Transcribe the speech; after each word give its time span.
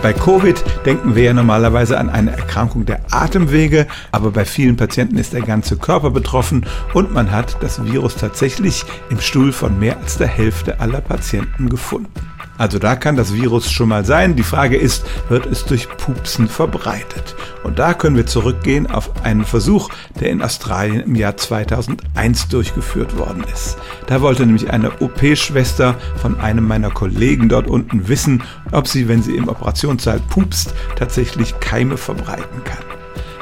Bei 0.00 0.12
Covid 0.12 0.62
denken 0.86 1.16
wir 1.16 1.24
ja 1.24 1.32
normalerweise 1.32 1.98
an 1.98 2.08
eine 2.08 2.30
Erkrankung 2.30 2.86
der 2.86 3.00
Atemwege, 3.10 3.88
aber 4.12 4.30
bei 4.30 4.44
vielen 4.44 4.76
Patienten 4.76 5.18
ist 5.18 5.32
der 5.32 5.42
ganze 5.42 5.76
Körper 5.76 6.10
betroffen 6.10 6.66
und 6.94 7.12
man 7.12 7.32
hat 7.32 7.56
das 7.60 7.84
Virus 7.84 8.14
tatsächlich 8.14 8.84
im 9.10 9.20
Stuhl 9.20 9.52
von 9.52 9.78
mehr 9.80 9.98
als 9.98 10.16
der 10.16 10.28
Hälfte 10.28 10.78
aller 10.78 11.00
Patienten 11.00 11.68
gefunden. 11.68 12.27
Also 12.58 12.78
da 12.80 12.96
kann 12.96 13.16
das 13.16 13.32
Virus 13.32 13.70
schon 13.70 13.88
mal 13.88 14.04
sein. 14.04 14.36
Die 14.36 14.42
Frage 14.42 14.76
ist, 14.76 15.06
wird 15.28 15.46
es 15.46 15.64
durch 15.64 15.88
Pupsen 15.88 16.48
verbreitet? 16.48 17.36
Und 17.62 17.78
da 17.78 17.94
können 17.94 18.16
wir 18.16 18.26
zurückgehen 18.26 18.88
auf 18.88 19.24
einen 19.24 19.44
Versuch, 19.44 19.88
der 20.20 20.30
in 20.30 20.42
Australien 20.42 21.00
im 21.00 21.14
Jahr 21.14 21.36
2001 21.36 22.48
durchgeführt 22.48 23.16
worden 23.16 23.44
ist. 23.52 23.78
Da 24.08 24.20
wollte 24.20 24.44
nämlich 24.44 24.70
eine 24.70 25.00
OP-Schwester 25.00 25.94
von 26.20 26.40
einem 26.40 26.66
meiner 26.66 26.90
Kollegen 26.90 27.48
dort 27.48 27.68
unten 27.68 28.08
wissen, 28.08 28.42
ob 28.72 28.88
sie, 28.88 29.06
wenn 29.08 29.22
sie 29.22 29.36
im 29.36 29.48
Operationssaal 29.48 30.20
pupst, 30.28 30.74
tatsächlich 30.96 31.60
Keime 31.60 31.96
verbreiten 31.96 32.64
kann. 32.64 32.97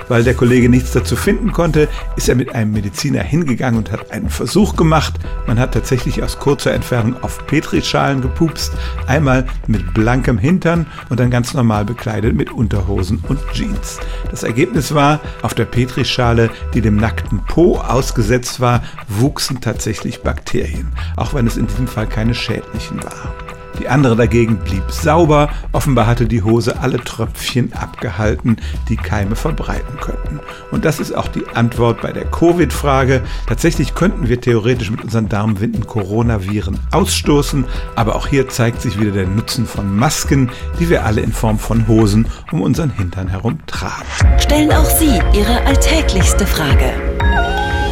Weil 0.09 0.24
der 0.24 0.34
Kollege 0.34 0.69
nichts 0.69 0.92
dazu 0.92 1.16
finden 1.16 1.52
konnte, 1.52 1.88
ist 2.16 2.28
er 2.28 2.34
mit 2.34 2.55
einem 2.55 2.73
Mediziner 2.73 3.23
hingegangen 3.23 3.78
und 3.78 3.91
hat 3.91 4.10
einen 4.12 4.30
Versuch 4.30 4.77
gemacht. 4.77 5.14
Man 5.47 5.59
hat 5.59 5.73
tatsächlich 5.73 6.23
aus 6.23 6.38
kurzer 6.38 6.73
Entfernung 6.73 7.23
auf 7.23 7.47
Petrischalen 7.47 8.20
gepupst, 8.20 8.73
einmal 9.06 9.47
mit 9.66 9.95
blankem 9.95 10.38
Hintern 10.38 10.87
und 11.09 11.19
dann 11.19 11.30
ganz 11.30 11.55
normal 11.55 11.84
bekleidet 11.84 12.34
mit 12.34 12.52
Unterhosen 12.52 13.23
und 13.28 13.41
Jeans. 13.52 13.98
Das 14.30 14.42
Ergebnis 14.42 14.95
war, 14.95 15.20
auf 15.42 15.55
der 15.55 15.64
Petrischale, 15.64 16.50
die 16.75 16.80
dem 16.80 16.97
nackten 16.97 17.41
Po 17.47 17.78
ausgesetzt 17.78 18.61
war, 18.61 18.83
wuchsen 19.09 19.61
tatsächlich 19.61 20.23
Bakterien, 20.23 20.92
auch 21.16 21.34
wenn 21.34 21.47
es 21.47 21.56
in 21.56 21.66
diesem 21.66 21.88
Fall 21.88 22.06
keine 22.06 22.34
schädlichen 22.34 23.02
waren. 23.02 23.55
Die 23.79 23.89
andere 23.89 24.16
dagegen 24.16 24.59
blieb 24.59 24.91
sauber. 24.91 25.51
Offenbar 25.73 26.07
hatte 26.07 26.27
die 26.27 26.43
Hose 26.43 26.80
alle 26.80 27.03
Tröpfchen 27.03 27.73
abgehalten, 27.73 28.57
die 28.89 28.97
Keime 28.97 29.37
verbreiten 29.37 29.98
könnten. 30.00 30.41
Und 30.70 30.84
das 30.84 31.00
ist 31.00 31.12
auch 31.12 31.28
die 31.28 31.47
Antwort 31.55 32.00
bei 32.00 32.12
der 32.12 32.25
Covid-Frage. 32.25 33.23
Tatsächlich 33.47 33.95
könnten 33.95 34.28
wir 34.28 34.41
theoretisch 34.41 34.91
mit 34.91 35.05
unseren 35.05 35.28
Darmwinden 35.28 35.87
Coronaviren 35.87 36.78
ausstoßen, 36.92 37.65
aber 37.95 38.17
auch 38.17 38.27
hier 38.27 38.48
zeigt 38.48 38.83
sich 38.83 38.98
wieder 38.98 39.12
der 39.12 39.27
Nutzen 39.27 39.67
von 39.67 39.97
Masken, 39.97 40.50
die 40.81 40.89
wir 40.89 41.05
alle 41.05 41.20
in 41.20 41.33
Form 41.33 41.59
von 41.59 41.87
Hosen 41.89 42.27
um 42.53 42.62
unseren 42.62 42.91
Hintern 42.91 43.28
herum 43.28 43.59
tragen. 43.67 44.05
Stellen 44.39 44.72
auch 44.72 44.84
Sie 44.84 45.20
Ihre 45.33 45.65
alltäglichste 45.67 46.47
Frage 46.47 46.93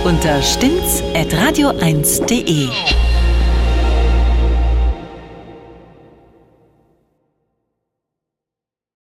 unter 0.04 0.40
stimmtz.radio1.de. 0.42 2.68